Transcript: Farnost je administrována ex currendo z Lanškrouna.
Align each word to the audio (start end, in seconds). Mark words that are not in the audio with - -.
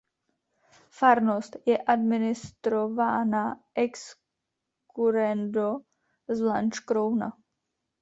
Farnost 0.89 1.57
je 1.65 1.77
administrována 1.77 3.59
ex 3.75 4.15
currendo 4.95 5.79
z 6.29 6.41
Lanškrouna. 6.41 7.31